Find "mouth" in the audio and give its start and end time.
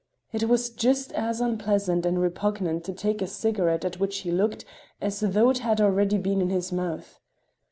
6.71-7.19